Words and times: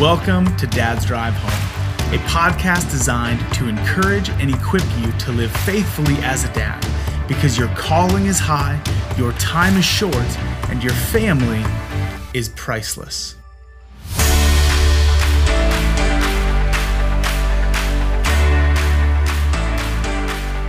Welcome 0.00 0.56
to 0.56 0.66
Dad's 0.66 1.04
Drive 1.04 1.34
Home, 1.34 2.14
a 2.14 2.18
podcast 2.24 2.90
designed 2.90 3.38
to 3.52 3.68
encourage 3.68 4.30
and 4.30 4.48
equip 4.48 4.82
you 4.96 5.12
to 5.12 5.32
live 5.32 5.52
faithfully 5.58 6.14
as 6.22 6.42
a 6.42 6.52
dad 6.54 6.80
because 7.28 7.58
your 7.58 7.68
calling 7.74 8.24
is 8.24 8.38
high, 8.38 8.82
your 9.18 9.32
time 9.32 9.76
is 9.76 9.84
short, 9.84 10.16
and 10.70 10.82
your 10.82 10.94
family 10.94 11.62
is 12.32 12.48
priceless. 12.48 13.36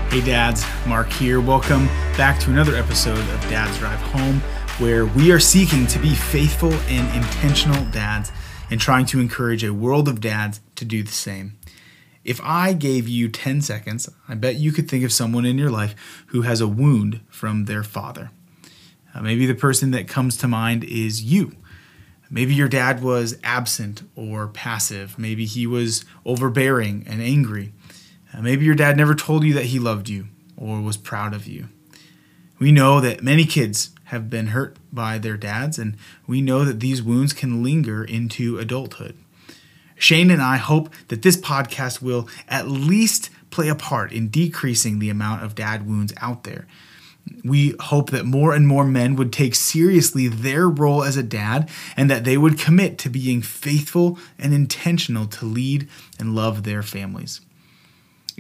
Hey 0.10 0.20
dads, 0.26 0.66
Mark 0.86 1.10
here. 1.10 1.40
Welcome 1.40 1.86
back 2.18 2.38
to 2.42 2.50
another 2.50 2.76
episode 2.76 3.18
of 3.18 3.42
Dad's 3.50 3.78
Drive 3.78 4.02
Home, 4.02 4.42
where 4.80 5.06
we 5.06 5.32
are 5.32 5.40
seeking 5.40 5.88
to 5.88 6.00
be 6.00 6.16
faithful 6.16 6.74
and 6.74 7.16
intentional 7.16 7.86
dads 7.92 8.34
and 8.72 8.80
trying 8.80 9.06
to 9.06 9.20
encourage 9.20 9.64
a 9.64 9.74
world 9.74 10.08
of 10.08 10.22
dads 10.22 10.62
to 10.78 10.86
do 10.86 11.04
the 11.04 11.12
same. 11.12 11.58
If 12.24 12.40
I 12.42 12.74
gave 12.74 13.08
you 13.08 13.28
10 13.28 13.62
seconds, 13.62 14.10
I 14.30 14.36
bet 14.36 14.56
you 14.56 14.72
could 14.72 14.90
think 14.90 15.04
of 15.04 15.12
someone 15.12 15.46
in 15.46 15.58
your 15.58 15.70
life 15.70 16.24
who 16.28 16.44
has 16.44 16.62
a 16.62 16.68
wound 16.68 17.20
from 17.30 17.66
their 17.66 17.84
father. 17.84 18.32
Uh, 19.14 19.22
maybe 19.22 19.46
the 19.46 19.56
person 19.56 19.92
that 19.92 20.08
comes 20.08 20.38
to 20.38 20.48
mind 20.48 20.86
is 20.86 21.22
you. 21.22 21.56
Maybe 22.30 22.54
your 22.54 22.70
dad 22.70 23.04
was 23.04 23.38
absent 23.44 24.04
or 24.16 24.48
passive. 24.48 25.20
Maybe 25.20 25.46
he 25.46 25.68
was 25.68 26.06
overbearing 26.26 27.04
and 27.06 27.22
angry. 27.22 27.74
Uh, 28.34 28.42
maybe 28.42 28.64
your 28.64 28.76
dad 28.76 28.96
never 28.96 29.16
told 29.16 29.44
you 29.44 29.54
that 29.56 29.66
he 29.66 29.80
loved 29.80 30.08
you 30.08 30.28
or 30.56 30.80
was 30.80 30.96
proud 30.96 31.34
of 31.34 31.46
you. 31.46 31.68
We 32.58 32.72
know 32.72 33.02
that 33.02 33.22
many 33.22 33.44
kids 33.44 33.90
have 34.12 34.30
been 34.30 34.48
hurt 34.48 34.76
by 34.92 35.18
their 35.18 35.38
dads, 35.38 35.80
and 35.80 35.96
we 36.28 36.42
know 36.42 36.66
that 36.66 36.82
these 36.82 37.02
wounds 37.02 37.32
can 37.32 37.64
linger 37.64 38.04
into 38.04 38.60
adulthood. 38.60 39.16
Shane 39.96 40.30
and 40.30 40.42
I 40.42 40.58
hope 40.58 40.94
that 41.08 41.22
this 41.22 41.38
podcast 41.38 42.02
will 42.02 42.28
at 42.50 42.68
least 42.68 43.30
play 43.52 43.70
a 43.70 43.76
part 43.76 44.12
in 44.12 44.28
decreasing 44.28 45.00
the 45.00 45.10
amount 45.10 45.44
of 45.44 45.56
dad 45.56 45.88
wounds 45.88 46.14
out 46.18 46.44
there. 46.44 46.68
We 47.46 47.76
hope 47.80 48.10
that 48.10 48.26
more 48.26 48.54
and 48.54 48.68
more 48.68 48.84
men 48.84 49.16
would 49.16 49.32
take 49.32 49.56
seriously 49.56 50.28
their 50.28 50.68
role 50.68 51.04
as 51.04 51.16
a 51.16 51.24
dad 51.24 51.70
and 51.96 52.10
that 52.10 52.26
they 52.26 52.38
would 52.38 52.60
commit 52.60 52.98
to 53.00 53.10
being 53.10 53.42
faithful 53.42 54.20
and 54.38 54.54
intentional 54.54 55.26
to 55.28 55.46
lead 55.46 55.88
and 56.20 56.36
love 56.36 56.64
their 56.64 56.84
families. 56.84 57.40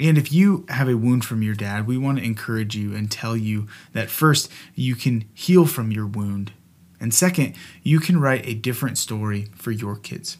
And 0.01 0.17
if 0.17 0.33
you 0.33 0.65
have 0.67 0.89
a 0.89 0.97
wound 0.97 1.23
from 1.25 1.43
your 1.43 1.53
dad, 1.53 1.85
we 1.85 1.95
want 1.95 2.17
to 2.17 2.23
encourage 2.23 2.75
you 2.75 2.95
and 2.95 3.09
tell 3.09 3.37
you 3.37 3.67
that 3.93 4.09
first, 4.09 4.51
you 4.73 4.95
can 4.95 5.25
heal 5.31 5.67
from 5.67 5.91
your 5.91 6.07
wound. 6.07 6.51
And 6.99 7.13
second, 7.13 7.53
you 7.83 7.99
can 7.99 8.19
write 8.19 8.45
a 8.47 8.55
different 8.55 8.97
story 8.97 9.49
for 9.53 9.69
your 9.69 9.95
kids. 9.95 10.37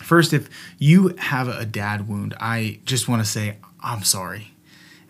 First, 0.00 0.32
if 0.32 0.48
you 0.78 1.14
have 1.18 1.48
a 1.48 1.66
dad 1.66 2.08
wound, 2.08 2.34
I 2.40 2.80
just 2.86 3.08
want 3.08 3.22
to 3.22 3.30
say, 3.30 3.58
I'm 3.80 4.04
sorry. 4.04 4.52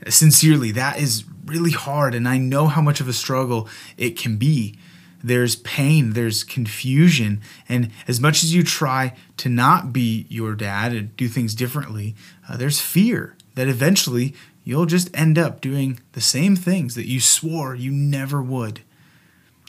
Sincerely, 0.09 0.73
that 0.73 0.99
is 0.99 1.25
really 1.47 1.71
hard, 1.71 2.17
and 2.17 2.29
I 2.29 2.39
know 2.39 2.67
how 2.67 2.83
much 2.83 3.01
of 3.01 3.07
a 3.07 3.13
struggle 3.13 3.69
it 3.97 4.19
can 4.19 4.39
be. 4.39 4.77
There's 5.23 5.55
pain, 5.55 6.15
there's 6.15 6.43
confusion, 6.43 7.41
and 7.69 7.93
as 8.09 8.21
much 8.21 8.43
as 8.43 8.53
you 8.53 8.65
try 8.65 9.15
to 9.37 9.49
not 9.49 9.93
be 9.93 10.27
your 10.29 10.57
dad 10.57 10.93
and 10.93 11.17
do 11.17 11.29
things 11.29 11.55
differently, 11.55 12.17
uh, 12.49 12.57
there's 12.57 12.81
fear 12.81 13.37
that 13.55 13.69
eventually 13.69 14.34
you'll 14.64 14.86
just 14.86 15.11
end 15.17 15.39
up 15.39 15.61
doing 15.61 16.00
the 16.12 16.20
same 16.20 16.56
things 16.56 16.95
that 16.95 17.08
you 17.08 17.20
swore 17.20 17.75
you 17.75 17.91
never 17.91 18.42
would. 18.42 18.81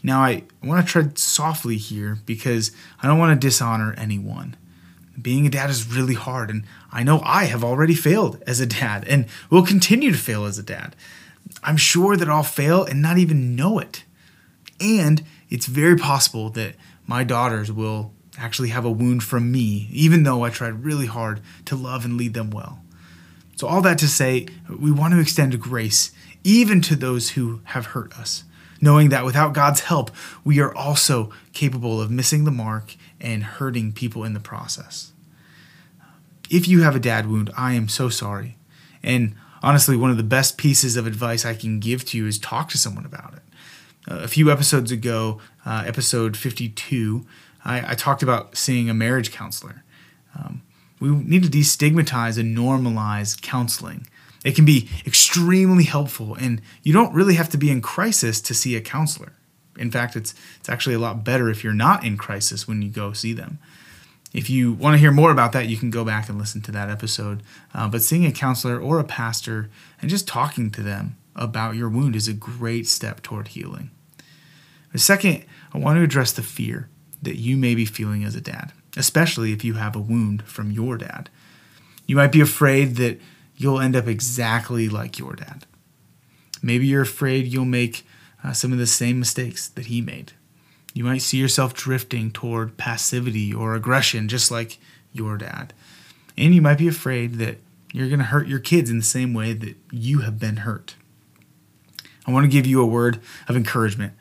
Now, 0.04 0.22
I 0.22 0.44
want 0.62 0.86
to 0.86 0.92
tread 0.92 1.18
softly 1.18 1.78
here 1.78 2.18
because 2.26 2.72
I 3.02 3.08
don't 3.08 3.20
want 3.20 3.40
to 3.40 3.48
dishonor 3.48 3.94
anyone. 3.98 4.58
Being 5.22 5.48
a 5.48 5.50
dad 5.50 5.70
is 5.70 5.88
really 5.96 6.16
hard, 6.16 6.50
and 6.50 6.64
I 6.92 7.04
know 7.04 7.22
I 7.24 7.46
have 7.46 7.64
already 7.64 7.94
failed 7.94 8.44
as 8.46 8.60
a 8.60 8.66
dad 8.66 9.06
and 9.08 9.28
will 9.50 9.66
continue 9.66 10.12
to 10.12 10.18
fail 10.18 10.46
as 10.46 10.60
a 10.60 10.64
dad. 10.64 10.96
I'm 11.64 11.78
sure 11.78 12.18
that 12.18 12.30
I'll 12.30 12.44
fail 12.44 12.84
and 12.84 13.02
not 13.02 13.18
even 13.18 13.56
know 13.56 13.80
it. 13.80 14.04
And 14.82 15.24
it's 15.50 15.68
very 15.68 15.96
possible 15.96 16.50
that 16.52 16.76
my 17.08 17.24
daughters 17.24 17.72
will 17.72 18.12
actually 18.38 18.70
have 18.70 18.86
a 18.86 18.92
wound 18.92 19.24
from 19.24 19.52
me, 19.52 19.88
even 19.92 20.24
though 20.24 20.44
I 20.44 20.50
tried 20.50 20.84
really 20.84 21.06
hard 21.06 21.42
to 21.66 21.76
love 21.76 22.04
and 22.04 22.18
lead 22.18 22.34
them 22.34 22.50
well. 22.50 22.83
So, 23.56 23.68
all 23.68 23.82
that 23.82 23.98
to 24.00 24.08
say, 24.08 24.48
we 24.70 24.92
want 24.92 25.14
to 25.14 25.20
extend 25.20 25.60
grace 25.60 26.12
even 26.44 26.82
to 26.82 26.96
those 26.96 27.32
who 27.32 27.62
have 27.66 27.88
hurt 27.88 28.18
us, 28.18 28.44
knowing 28.82 29.10
that 29.10 29.26
without 29.26 29.54
God's 29.54 29.82
help, 29.82 30.12
we 30.44 30.60
are 30.60 30.74
also 30.76 31.32
capable 31.54 32.02
of 32.02 32.12
missing 32.12 32.44
the 32.44 32.52
mark 32.52 32.96
and 33.22 33.44
hurting 33.44 33.94
people 33.94 34.24
in 34.24 34.34
the 34.34 34.40
process. 34.40 35.12
If 36.50 36.68
you 36.68 36.82
have 36.82 36.96
a 36.96 37.00
dad 37.00 37.28
wound, 37.28 37.52
I 37.58 37.74
am 37.74 37.88
so 37.88 38.10
sorry. 38.10 38.58
And 39.02 39.36
honestly, 39.62 39.96
one 39.96 40.12
of 40.12 40.18
the 40.18 40.24
best 40.24 40.58
pieces 40.58 40.98
of 40.98 41.08
advice 41.08 41.46
I 41.46 41.56
can 41.56 41.80
give 41.80 42.06
to 42.06 42.18
you 42.18 42.28
is 42.28 42.38
talk 42.38 42.70
to 42.70 42.78
someone 42.78 43.06
about 43.06 43.34
it. 43.34 43.42
A 44.06 44.28
few 44.28 44.52
episodes 44.52 44.92
ago, 44.92 45.40
uh, 45.66 45.84
episode 45.88 46.36
52, 46.36 47.26
I, 47.64 47.92
I, 47.92 47.96
talked 47.96 48.22
about 48.22 48.58
seeing 48.58 48.90
a 48.90 48.94
marriage 48.94 49.32
counselor. 49.32 49.86
Um, 50.38 50.62
we 51.04 51.10
need 51.10 51.44
to 51.44 51.50
destigmatize 51.50 52.40
and 52.40 52.58
normalize 52.58 53.40
counseling. 53.42 54.08
It 54.46 54.56
can 54.56 54.64
be 54.64 54.90
extremely 55.06 55.84
helpful, 55.84 56.36
and 56.36 56.62
you 56.82 56.94
don't 56.94 57.14
really 57.14 57.36
have 57.36 57.50
to 57.50 57.58
be 57.58 57.70
in 57.70 57.82
crisis 57.82 58.40
to 58.40 58.54
see 58.54 58.78
a 58.78 58.82
counselor. 58.82 59.34
In 59.78 59.92
fact, 59.92 60.16
it's, 60.16 60.34
it's 60.58 60.70
actually 60.70 60.96
a 60.96 61.00
lot 61.00 61.26
better 61.26 61.50
if 61.50 61.62
you're 61.62 61.74
not 61.74 62.06
in 62.06 62.16
crisis 62.16 62.70
when 62.70 62.82
you 62.82 62.90
go 62.90 63.12
see 63.12 63.34
them. 63.34 63.60
If 64.34 64.50
you 64.50 64.72
want 64.72 64.94
to 64.94 64.98
hear 64.98 65.12
more 65.12 65.32
about 65.32 65.52
that, 65.52 65.68
you 65.68 65.76
can 65.76 65.90
go 65.90 66.06
back 66.06 66.30
and 66.30 66.38
listen 66.38 66.62
to 66.62 66.72
that 66.72 66.90
episode. 66.90 67.44
Uh, 67.74 67.90
but 67.90 68.02
seeing 68.02 68.26
a 68.26 68.32
counselor 68.32 68.80
or 68.80 69.00
a 69.00 69.04
pastor 69.04 69.70
and 70.02 70.10
just 70.10 70.26
talking 70.26 70.72
to 70.72 70.82
them 70.82 71.18
about 71.36 71.76
your 71.76 71.90
wound 71.90 72.16
is 72.16 72.30
a 72.30 72.34
great 72.34 72.88
step 72.88 73.22
toward 73.22 73.50
healing. 73.50 73.92
The 74.94 75.00
second, 75.00 75.44
I 75.74 75.80
want 75.80 75.98
to 75.98 76.04
address 76.04 76.32
the 76.32 76.44
fear 76.44 76.88
that 77.22 77.36
you 77.36 77.58
may 77.58 77.76
be 77.76 77.86
feeling 77.86 78.24
as 78.24 78.36
a 78.36 78.42
dad 78.42 78.72
especially 78.96 79.52
if 79.52 79.64
you 79.64 79.76
have 79.76 79.96
a 79.96 80.00
wound 80.00 80.44
from 80.44 80.72
your 80.72 80.98
dad. 80.98 81.30
You 82.06 82.16
might 82.16 82.32
be 82.32 82.42
afraid 82.42 82.96
that 82.98 83.20
you'll 83.56 83.80
end 83.80 83.96
up 83.96 84.08
exactly 84.08 84.90
like 84.90 85.18
your 85.18 85.34
dad. 85.34 85.66
Maybe 86.62 86.86
you're 86.88 87.02
afraid 87.02 87.48
you'll 87.48 87.66
make 87.66 88.06
uh, 88.44 88.54
some 88.54 88.72
of 88.72 88.80
the 88.80 88.88
same 88.88 89.20
mistakes 89.20 89.68
that 89.70 89.88
he 89.88 90.02
made. 90.02 90.34
You 90.94 91.04
might 91.04 91.22
see 91.22 91.38
yourself 91.38 91.74
drifting 91.74 92.32
toward 92.32 92.78
passivity 92.78 93.54
or 93.54 93.74
aggression, 93.74 94.28
just 94.28 94.52
like 94.52 94.78
your 95.12 95.38
dad. 95.38 95.74
And 96.38 96.54
you 96.54 96.62
might 96.62 96.78
be 96.78 96.88
afraid 96.88 97.36
that 97.36 97.58
you're 97.92 98.08
going 98.08 98.20
to 98.20 98.26
hurt 98.26 98.48
your 98.48 98.60
kids 98.60 98.90
in 98.90 98.98
the 98.98 99.04
same 99.04 99.34
way 99.34 99.54
that 99.54 99.76
you 99.92 100.20
have 100.20 100.40
been 100.40 100.58
hurt. 100.58 100.96
I 102.26 102.32
want 102.32 102.44
to 102.46 102.50
give 102.50 102.66
you 102.66 102.82
a 102.82 102.86
word 102.86 103.20
of 103.48 103.56
encouragement. 103.56 104.14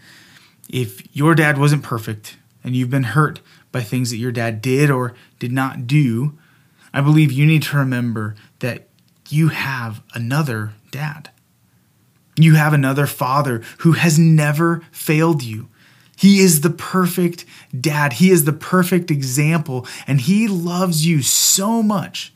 If 0.68 1.14
your 1.14 1.34
dad 1.34 1.58
wasn't 1.58 1.82
perfect 1.82 2.36
and 2.64 2.74
you've 2.76 2.90
been 2.90 3.02
hurt 3.02 3.40
by 3.70 3.82
things 3.82 4.10
that 4.10 4.16
your 4.16 4.32
dad 4.32 4.62
did 4.62 4.90
or 4.90 5.14
did 5.38 5.52
not 5.52 5.86
do, 5.86 6.38
I 6.92 7.00
believe 7.00 7.32
you 7.32 7.46
need 7.46 7.62
to 7.64 7.76
remember 7.76 8.34
that 8.58 8.88
you 9.28 9.48
have 9.48 10.02
another 10.14 10.72
dad. 10.90 11.30
You 12.36 12.54
have 12.54 12.72
another 12.72 13.06
father 13.06 13.62
who 13.78 13.92
has 13.92 14.18
never 14.18 14.82
failed 14.90 15.42
you. 15.42 15.68
He 16.16 16.40
is 16.40 16.60
the 16.60 16.70
perfect 16.70 17.44
dad. 17.78 18.14
He 18.14 18.30
is 18.30 18.44
the 18.44 18.52
perfect 18.52 19.10
example. 19.10 19.86
And 20.06 20.20
he 20.20 20.46
loves 20.46 21.06
you 21.06 21.22
so 21.22 21.82
much 21.82 22.32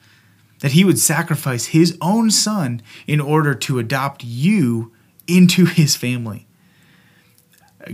that 0.60 0.72
he 0.72 0.84
would 0.84 0.98
sacrifice 0.98 1.66
his 1.66 1.96
own 2.00 2.30
son 2.30 2.82
in 3.06 3.20
order 3.20 3.54
to 3.54 3.78
adopt 3.78 4.24
you 4.24 4.92
into 5.26 5.66
his 5.66 5.96
family. 5.96 6.45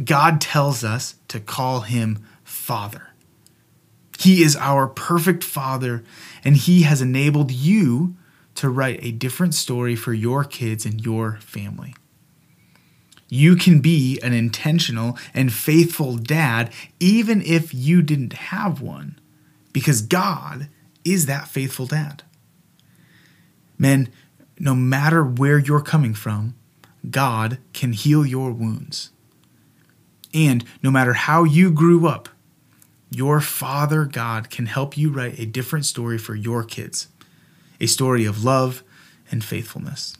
God 0.04 0.40
tells 0.40 0.84
us 0.84 1.16
to 1.28 1.40
call 1.40 1.80
him 1.80 2.24
Father. 2.44 3.12
He 4.18 4.42
is 4.42 4.54
our 4.56 4.86
perfect 4.86 5.42
Father, 5.42 6.04
and 6.44 6.56
He 6.56 6.82
has 6.82 7.02
enabled 7.02 7.50
you 7.50 8.14
to 8.54 8.68
write 8.68 9.00
a 9.02 9.10
different 9.10 9.52
story 9.54 9.96
for 9.96 10.12
your 10.12 10.44
kids 10.44 10.86
and 10.86 11.04
your 11.04 11.38
family. 11.40 11.94
You 13.28 13.56
can 13.56 13.80
be 13.80 14.20
an 14.22 14.32
intentional 14.32 15.18
and 15.34 15.52
faithful 15.52 16.18
dad 16.18 16.72
even 17.00 17.42
if 17.42 17.74
you 17.74 18.02
didn't 18.02 18.34
have 18.34 18.80
one, 18.80 19.18
because 19.72 20.02
God 20.02 20.68
is 21.04 21.26
that 21.26 21.48
faithful 21.48 21.86
dad. 21.86 22.22
Men, 23.76 24.08
no 24.58 24.74
matter 24.74 25.24
where 25.24 25.58
you're 25.58 25.80
coming 25.80 26.14
from, 26.14 26.54
God 27.10 27.58
can 27.72 27.92
heal 27.92 28.24
your 28.24 28.52
wounds. 28.52 29.10
And 30.34 30.64
no 30.82 30.90
matter 30.90 31.12
how 31.12 31.44
you 31.44 31.70
grew 31.70 32.06
up, 32.06 32.28
your 33.10 33.40
Father 33.40 34.04
God 34.04 34.48
can 34.50 34.66
help 34.66 34.96
you 34.96 35.10
write 35.10 35.38
a 35.38 35.46
different 35.46 35.84
story 35.84 36.16
for 36.16 36.34
your 36.34 36.64
kids, 36.64 37.08
a 37.80 37.86
story 37.86 38.24
of 38.24 38.42
love 38.42 38.82
and 39.30 39.44
faithfulness. 39.44 40.16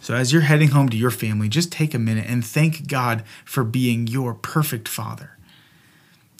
So, 0.00 0.14
as 0.14 0.32
you're 0.32 0.42
heading 0.42 0.68
home 0.68 0.88
to 0.90 0.96
your 0.96 1.10
family, 1.10 1.48
just 1.48 1.72
take 1.72 1.94
a 1.94 1.98
minute 1.98 2.26
and 2.28 2.44
thank 2.44 2.86
God 2.86 3.24
for 3.44 3.64
being 3.64 4.06
your 4.06 4.34
perfect 4.34 4.86
Father. 4.86 5.36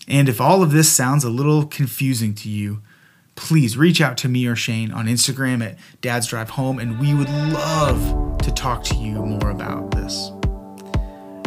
And 0.06 0.29
if 0.29 0.41
all 0.41 0.62
of 0.62 0.71
this 0.71 0.88
sounds 0.88 1.25
a 1.25 1.31
little 1.31 1.67
confusing 1.67 2.35
to 2.37 2.49
you, 2.49 2.83
please 3.35 3.77
reach 3.77 4.00
out 4.00 4.17
to 4.19 4.29
me 4.29 4.47
or 4.47 4.55
Shane 4.55 4.93
on 4.93 5.06
Instagram 5.06 5.65
at 5.65 5.79
Dad's 6.00 6.29
Drive 6.29 6.50
Home, 6.50 6.79
and 6.79 7.00
we 7.00 7.15
would 7.15 7.29
love 7.29 8.38
to 8.38 8.53
talk 8.53 8.85
to 8.85 8.94
you 8.94 9.15
more 9.15 9.50
about 9.50 9.91
this. 9.91 10.31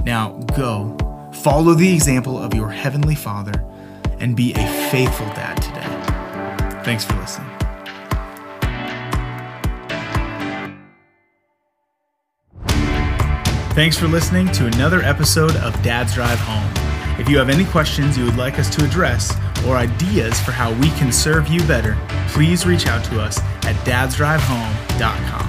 Now, 0.06 0.40
go, 0.56 0.98
follow 1.44 1.74
the 1.74 1.94
example 1.94 2.38
of 2.38 2.54
your 2.54 2.70
Heavenly 2.70 3.16
Father, 3.16 3.66
and 4.20 4.36
be 4.36 4.54
a 4.54 4.90
faithful 4.90 5.28
dad 5.28 5.56
today. 5.62 6.84
Thanks 6.84 7.04
for 7.06 7.16
listening. 7.16 7.50
Thanks 13.74 13.98
for 13.98 14.08
listening 14.08 14.52
to 14.54 14.66
another 14.66 15.02
episode 15.04 15.56
of 15.58 15.82
Dad's 15.84 16.14
Drive 16.14 16.40
Home. 16.40 17.20
If 17.20 17.30
you 17.30 17.38
have 17.38 17.50
any 17.50 17.66
questions 17.66 18.18
you 18.18 18.26
would 18.26 18.36
like 18.36 18.60
us 18.60 18.74
to 18.76 18.84
address 18.84 19.36
or 19.66 19.78
ideas 19.78 20.40
for 20.42 20.52
how 20.52 20.74
we 20.74 20.90
can 20.92 21.12
serve 21.12 21.48
you 21.48 21.62
better, 21.66 21.98
please 22.30 22.66
reach 22.66 22.88
out 22.88 23.04
to 23.06 23.22
us 23.22 23.40
at 23.64 23.76
dadsdrivehome.com. 23.86 25.49